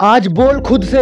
आज 0.00 0.26
बोल 0.26 0.60
खुद 0.60 0.84
से, 0.84 1.00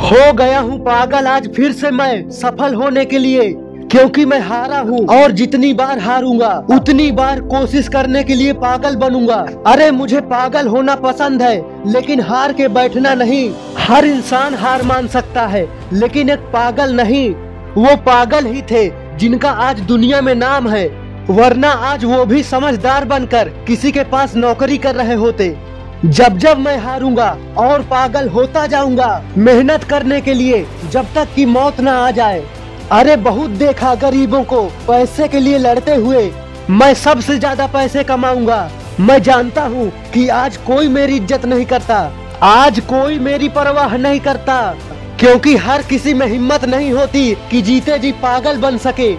हो 0.00 0.32
गया 0.32 0.58
हूँ 0.58 0.78
पागल 0.78 1.26
आज 1.26 1.48
फिर 1.54 1.72
से 1.72 1.90
मैं 1.90 2.30
सफल 2.30 2.74
होने 2.74 3.04
के 3.04 3.18
लिए, 3.18 3.48
क्योंकि 3.90 4.24
मैं 4.24 4.40
हारा 4.40 4.78
हूँ 4.78 4.98
और 5.12 5.32
जितनी 5.32 5.72
बार 5.74 5.98
हारूँगा, 5.98 6.50
उतनी 6.70 7.10
बार 7.12 7.40
कोशिश 7.40 7.88
करने 7.88 8.24
के 8.24 8.34
लिए 8.34 8.52
पागल 8.58 8.96
बनूँगा। 8.96 9.40
अरे 9.66 9.90
मुझे 9.90 10.20
पागल 10.26 10.68
होना 10.68 10.96
पसंद 10.96 11.42
है, 11.42 11.56
लेकिन 11.86 12.20
हार 12.20 12.52
के 12.52 12.68
बैठना 12.68 13.14
नहीं। 13.14 13.50
हर 13.78 14.04
इंसान 14.04 14.54
हार 14.54 14.82
मान 14.82 15.08
सकता 15.08 15.46
है, 15.46 15.66
लेकिन 15.92 16.30
एक 16.30 16.50
पागल 16.52 16.94
नहीं। 16.96 17.28
वो 17.76 17.96
पागल 18.06 18.46
ही 18.46 18.62
थे, 18.62 18.88
जिनका 19.18 19.50
आज 19.50 19.80
दुनिया 19.82 20.20
में 20.20 20.34
नाम 20.34 20.68
है। 20.68 20.86
वरना 21.30 21.70
आज 21.84 22.04
वो 22.04 22.24
भी 22.24 22.42
समझदार 22.44 23.04
बनकर 23.04 23.48
किसी 23.66 23.92
के 23.92 24.04
पास 24.04 24.36
नौकरी 24.36 24.78
कर 24.78 24.94
रहे 24.94 25.14
होते। 25.16 25.54
जब 26.04 26.36
जब 26.38 26.58
मैं 26.58 26.76
हारूँगा 26.78 27.26
और 27.58 27.82
पागल 27.82 28.28
होता 28.28 28.66
जाऊँगा 28.66 29.06
मेहनत 29.38 29.84
करने 29.84 30.20
के 30.20 30.34
लिए 30.34 30.64
जब 30.92 31.06
तक 31.14 31.28
कि 31.34 31.46
मौत 31.46 31.80
ना 31.80 31.92
आ 31.98 32.10
जाए। 32.10 32.42
अरे 32.92 33.16
बहुत 33.18 33.50
देखा 33.52 33.94
गरीबों 33.94 34.42
को 34.44 34.60
पैसे 34.88 35.28
के 35.28 35.40
लिए 35.40 35.58
लड़ते 35.58 35.94
हुए। 35.94 36.30
मैं 36.70 36.92
सबसे 36.94 37.38
ज़्यादा 37.38 37.66
पैसे 37.66 38.04
कमाऊँगा। 38.04 38.70
मैं 39.00 39.20
जानता 39.22 39.62
हूँ 39.64 39.90
कि 40.14 40.28
आज 40.28 40.56
कोई 40.66 40.88
मेरी 40.88 41.16
इज़्ज़त 41.16 41.44
नहीं 41.44 41.66
करता। 41.66 41.98
आज 42.42 42.80
कोई 42.80 43.18
मेरी 43.18 43.48
परवाह 43.48 43.96
नहीं 43.96 44.20
करता। 44.20 44.60
क्योंकि 45.20 45.56
हर 45.56 45.82
किसी 45.82 46.14
में 46.14 46.26
हिम्मत 46.26 46.64
नहीं 46.64 46.92
होती 46.92 47.30
कि 47.50 47.62
जीते 47.62 47.98
जी 47.98 48.12
पागल 48.22 48.58
बन 48.58 48.78
सके। 48.78 49.14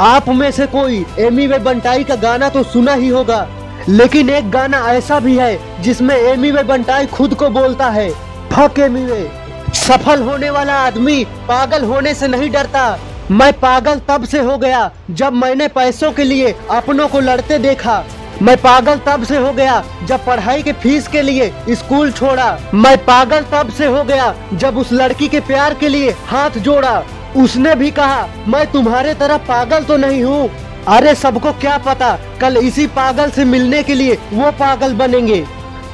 आप 0.00 0.28
में 0.28 0.50
से 0.50 0.66
कोई 0.66 1.04
एमी 1.20 1.46
वे 1.46 1.58
बंटाई 1.60 2.04
का 2.04 2.16
गाना 2.16 2.48
तो 2.48 2.62
सुना 2.62 2.94
ही 2.94 3.08
होगा। 3.08 3.48
लेकिन 3.88 4.30
एक 4.30 4.50
गाना 4.50 4.78
ऐसा 4.88 5.18
भी 5.20 5.36
है 5.36 5.82
जिसमें 5.82 6.14
एमी 6.14 6.50
वे 6.50 6.62
बंटाई 6.62 7.06
खुद 7.08 7.34
को 7.34 7.48
बोलता 7.50 7.88
है, 7.90 8.10
फक 8.52 8.78
एमी 8.78 9.04
वे, 9.04 9.28
सफल 9.76 10.22
होने 10.22 10.50
वाला 10.50 10.74
आदमी 10.78 11.24
पागल 11.48 11.84
होने 11.84 12.14
से 12.14 12.28
नहीं 12.28 12.50
डरता। 12.50 12.98
मैं 13.30 13.52
पागल 13.52 14.00
तब 14.08 14.24
से 14.24 14.38
हो 14.40 14.56
गया 14.58 14.90
जब 15.10 15.32
मैंने 15.34 15.68
पैसों 15.70 16.10
के 16.12 16.24
लिए 16.24 16.54
अपनों 16.70 17.08
को 17.08 17.20
लड़ते 17.20 17.58
देखा। 17.58 18.02
मैं 18.42 18.56
पागल 18.56 19.00
तब 19.06 19.24
से 19.24 19.36
हो 19.36 19.52
गया 19.52 19.82
जब 20.04 20.24
पढ़ाई 20.26 20.62
के 20.62 20.72
फ़ीस 20.72 21.08
के 21.08 21.22
लिए 21.22 21.52
स्कूल 21.70 22.10
छोड़ा। 22.12 22.58
मैं 22.74 22.96
पागल 23.04 23.44
तब 23.52 23.70
से 23.70 23.86
हो 23.86 24.02
गया 24.04 24.34
जब 24.54 24.78
उस 24.78 24.92
लड़की 24.92 25.28
के 25.28 25.40
प्यार 25.42 25.74
के 25.74 25.88
लिए 25.88 26.10
हाथ 26.26 26.58
जोड़ा। 26.58 27.02
उसने 27.36 27.74
भी 27.74 27.90
कहा, 27.90 28.26
मैं 28.48 28.66
तुम्हारे 28.72 29.14
तरह 29.14 29.36
पागल 29.48 29.84
तो 29.84 29.96
नहीं 29.96 30.22
हूँ 30.24 30.50
अरे 30.88 31.14
सबको 31.14 31.52
क्या 31.52 31.76
पता, 31.78 32.18
कल 32.40 32.56
इसी 32.56 32.86
पागल 32.86 33.30
से 33.30 33.44
मिलने 33.44 33.82
के 33.82 33.94
लिए 33.94 34.14
वो 34.32 34.50
पागल 34.50 34.94
बनेंगे। 34.94 35.44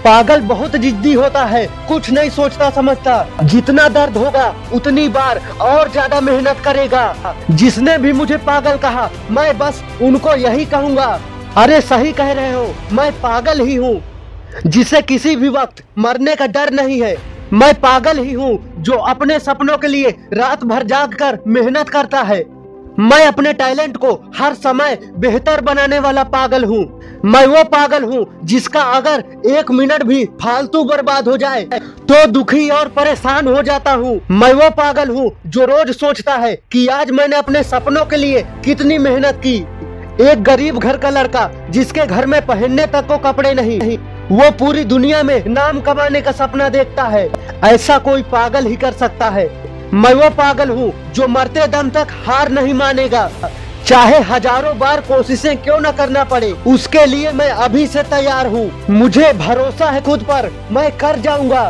पागल 0.04 0.40
बहुत 0.40 0.76
जिद्दी 0.76 1.12
होता 1.12 1.44
है, 1.44 1.66
कुछ 1.88 2.10
नहीं 2.10 2.30
सोचता, 2.30 2.70
समझता। 2.70 3.44
जितना 3.44 3.88
दर्द 3.88 4.16
होगा, 4.16 4.54
उतनी 4.74 5.08
बार 5.08 5.40
और 5.60 5.90
ज़्यादा 5.90 6.20
मेहनत 6.20 6.62
करेगा। 6.64 7.34
जिसने 7.50 7.98
भी 7.98 8.12
मुझे 8.12 8.36
पागल 8.36 8.76
कहा, 8.76 9.08
मैं 9.30 9.58
बस 9.58 9.82
उनको 10.02 10.34
यही 10.36 10.64
कहूँगा। 10.64 11.20
अरे 11.56 11.80
सही 11.80 12.12
कह 12.12 12.32
रहे 12.32 12.52
हो, 12.52 12.74
मैं 12.92 13.10
पागल 13.12 13.60
ही 13.60 13.74
हूँ। 13.74 14.00
जिसे 14.66 15.02
किसी 15.02 15.36
भी 15.36 15.48
वक्त 15.48 15.84
मरने 15.98 16.36
का 16.36 16.46
डर 16.46 16.72
नहीं 16.72 17.02
है, 17.02 17.16
मैं 17.52 17.74
पागल 17.74 18.18
ही 18.18 18.32
हूँ, 18.32 18.58
जो 18.78 18.92
अपने 18.92 19.38
सपनों 19.38 19.78
के 19.78 19.88
लिए 19.88 20.16
रात 20.32 20.64
भर 20.64 20.82
जाग 20.82 21.14
कर 21.14 21.38
मेहनत 21.46 21.88
करता 21.88 22.22
है। 22.22 22.57
मैं 23.00 23.24
अपने 23.26 23.52
टैलेंट 23.52 23.96
को 23.96 24.12
हर 24.36 24.54
समय 24.56 24.98
बेहतर 25.16 25.60
बनाने 25.60 25.98
वाला 25.98 26.22
पागल 26.26 26.64
हूँ। 26.64 26.80
मैं 27.24 27.44
वो 27.46 27.62
पागल 27.66 28.04
हूँ 28.04 28.24
जिसका 28.44 28.80
अगर 28.92 29.24
एक 29.48 29.70
मिनट 29.70 30.02
भी 30.02 30.24
फालतू 30.42 30.82
बर्बाद 30.84 31.28
हो 31.28 31.36
जाए 31.36 31.62
तो 31.72 32.26
दुखी 32.28 32.68
और 32.70 32.88
परेशान 32.88 33.48
हो 33.48 33.62
जाता 33.62 33.92
हूँ। 33.92 34.20
मैं 34.32 34.52
वो 34.54 34.70
पागल 34.72 35.10
हूँ 35.10 35.30
जो 35.46 35.64
रोज 35.66 35.90
सोचता 35.90 36.34
है 36.36 36.54
कि 36.72 36.86
आज 36.88 37.10
मैंने 37.10 37.36
अपने 37.36 37.62
सपनों 37.64 38.04
के 38.04 38.16
लिए 38.16 38.42
कितनी 38.64 38.98
मेहनत 38.98 39.40
की। 39.46 39.56
एक 40.22 40.42
गरीब 40.42 40.78
घर 40.78 40.96
का 40.96 41.10
लड़का 41.10 41.50
जिसके 41.70 42.06
घर 42.06 42.26
में 42.26 42.40
पहनने 42.46 42.86
तक 42.86 43.06
को 43.08 43.18
कपड़े 43.20 43.52
नहीं, 43.54 43.98
वो 44.30 44.50
पूरी 44.58 44.84
दुनिया 44.86 45.22
में 45.22 45.44
नाम 45.48 45.80
कमाने 45.80 46.20
का 46.20 46.32
सपना 46.32 46.68
देखता 46.68 47.04
है। 47.04 47.28
ऐसा 47.64 47.98
कोई 48.00 48.22
पागल 48.32 48.66
ही 48.66 48.76
कर 48.76 48.92
सकता 48.94 49.28
है। 49.30 49.46
मैं 49.94 50.12
वो 50.14 50.28
पागल 50.30 50.70
हूँ 50.70 50.92
जो 51.12 51.26
मरते 51.28 51.66
दम 51.68 51.90
तक 51.90 52.08
हार 52.26 52.50
नहीं 52.50 52.74
मानेगा। 52.74 53.28
चाहे 53.86 54.18
हज़ारों 54.24 54.76
बार 54.78 55.00
कोशिशें 55.00 55.56
क्यों 55.56 55.78
न 55.80 55.90
करना 55.92 56.24
पड़े, 56.24 56.50
उसके 56.66 57.04
लिए 57.06 57.32
मैं 57.32 57.50
अभी 57.50 57.86
से 57.86 58.02
तैयार 58.04 58.46
हूँ। 58.46 58.70
मुझे 58.90 59.32
भरोसा 59.34 59.90
है 59.90 60.00
खुद 60.00 60.22
पर, 60.22 60.50
मैं 60.72 60.90
कर 60.98 61.18
जाऊँगा 61.18 61.62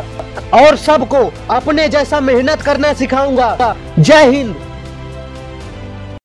और 0.55 0.75
सबको 0.77 1.23
अपने 1.55 1.87
जैसा 1.89 2.19
मेहनत 2.21 2.61
करना 2.61 2.93
सिखाऊँगा। 2.93 3.75
जय 3.99 4.25
हिंद। 4.27 4.55